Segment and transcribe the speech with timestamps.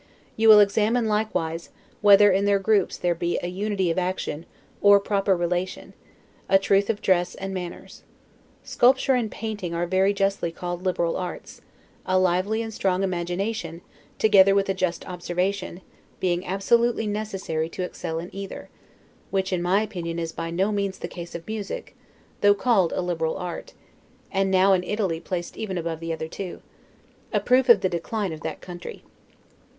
[0.35, 1.69] You will examine, likewise,
[2.01, 4.47] whether in their groups there be a unity of action,
[4.81, 5.93] or proper relation;
[6.49, 8.01] a truth of dress and manners.
[8.63, 11.61] Sculpture and painting are very justly called liberal arts;
[12.03, 13.81] a lively and strong imagination,
[14.17, 15.81] together with a just observation,
[16.19, 18.69] being absolutely necessary to excel in either;
[19.29, 21.95] which, in my opinion, is by no means the case of music,
[22.41, 23.73] though called a liberal art,
[24.31, 26.59] and now in Italy placed even above the other two;
[27.31, 29.03] a proof of the decline of that country.